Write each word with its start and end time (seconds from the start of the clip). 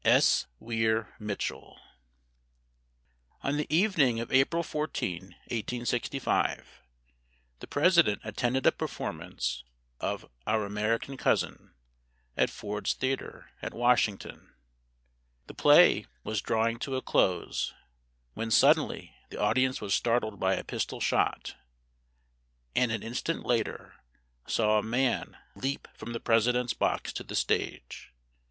S. 0.03 0.47
WEIR 0.59 1.15
MITCHELL. 1.19 1.79
On 3.43 3.55
the 3.57 3.67
evening 3.71 4.19
of 4.19 4.31
April 4.33 4.63
14, 4.63 5.21
1865, 5.49 6.81
the 7.59 7.67
President 7.67 8.19
attended 8.23 8.65
a 8.65 8.71
performance 8.71 9.63
of 9.99 10.27
"Our 10.47 10.65
American 10.65 11.17
Cousin," 11.17 11.75
at 12.35 12.49
Ford's 12.49 12.95
Theatre, 12.95 13.51
at 13.61 13.75
Washington. 13.75 14.55
The 15.45 15.53
play 15.53 16.07
was 16.23 16.41
drawing 16.41 16.79
to 16.79 16.95
a 16.95 17.01
close, 17.03 17.71
when 18.33 18.49
suddenly 18.49 19.13
the 19.29 19.39
audience 19.39 19.81
was 19.81 19.93
startled 19.93 20.39
by 20.39 20.55
a 20.55 20.63
pistol 20.63 20.99
shot, 20.99 21.55
and 22.75 22.91
an 22.91 23.03
instant 23.03 23.45
later 23.45 23.93
saw 24.47 24.79
a 24.79 24.83
man 24.83 25.37
leap 25.53 25.87
from 25.93 26.11
the 26.13 26.19
President's 26.19 26.73
box 26.73 27.13
to 27.13 27.23
the 27.23 27.35
stage. 27.35 28.09